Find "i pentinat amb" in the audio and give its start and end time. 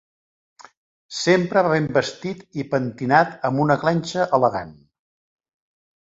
2.63-3.61